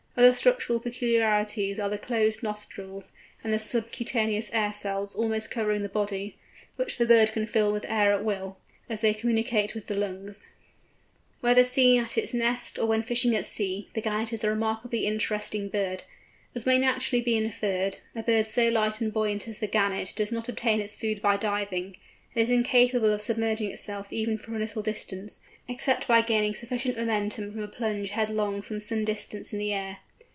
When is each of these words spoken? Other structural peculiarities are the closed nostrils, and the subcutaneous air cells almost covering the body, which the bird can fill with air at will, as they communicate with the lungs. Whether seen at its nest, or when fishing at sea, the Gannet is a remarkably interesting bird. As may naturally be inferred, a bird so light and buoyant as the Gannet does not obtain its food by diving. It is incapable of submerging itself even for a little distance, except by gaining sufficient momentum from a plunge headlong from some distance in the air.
Other 0.17 0.33
structural 0.35 0.81
peculiarities 0.81 1.79
are 1.79 1.89
the 1.89 1.97
closed 1.97 2.43
nostrils, 2.43 3.11
and 3.43 3.53
the 3.53 3.57
subcutaneous 3.57 4.51
air 4.53 4.73
cells 4.73 5.15
almost 5.15 5.49
covering 5.49 5.83
the 5.83 5.89
body, 5.89 6.35
which 6.75 6.97
the 6.97 7.05
bird 7.05 7.31
can 7.31 7.47
fill 7.47 7.71
with 7.71 7.85
air 7.87 8.11
at 8.13 8.23
will, 8.25 8.57
as 8.89 8.99
they 9.01 9.13
communicate 9.13 9.73
with 9.73 9.87
the 9.87 9.95
lungs. 9.95 10.45
Whether 11.39 11.63
seen 11.63 12.03
at 12.03 12.17
its 12.17 12.33
nest, 12.33 12.77
or 12.77 12.87
when 12.87 13.03
fishing 13.03 13.33
at 13.35 13.45
sea, 13.45 13.89
the 13.93 14.01
Gannet 14.01 14.33
is 14.33 14.43
a 14.43 14.49
remarkably 14.49 15.05
interesting 15.07 15.69
bird. 15.69 16.03
As 16.53 16.65
may 16.65 16.77
naturally 16.77 17.21
be 17.23 17.37
inferred, 17.37 17.99
a 18.13 18.21
bird 18.21 18.47
so 18.47 18.67
light 18.67 18.99
and 18.99 19.13
buoyant 19.13 19.47
as 19.47 19.59
the 19.59 19.65
Gannet 19.65 20.13
does 20.17 20.31
not 20.31 20.49
obtain 20.49 20.81
its 20.81 20.95
food 20.95 21.21
by 21.21 21.37
diving. 21.37 21.95
It 22.35 22.41
is 22.41 22.49
incapable 22.49 23.11
of 23.11 23.21
submerging 23.23 23.71
itself 23.71 24.13
even 24.13 24.37
for 24.37 24.55
a 24.55 24.59
little 24.59 24.83
distance, 24.83 25.39
except 25.67 26.07
by 26.07 26.21
gaining 26.21 26.53
sufficient 26.53 26.95
momentum 26.97 27.49
from 27.51 27.63
a 27.63 27.67
plunge 27.67 28.11
headlong 28.11 28.61
from 28.61 28.79
some 28.79 29.03
distance 29.03 29.51
in 29.51 29.57
the 29.59 29.73
air. 29.73 29.97